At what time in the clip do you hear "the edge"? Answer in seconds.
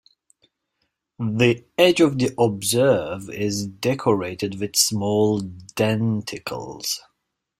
1.19-2.01